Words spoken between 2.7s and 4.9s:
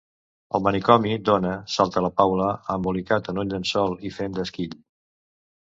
embolicat en un llençol i fent d'Èsquil.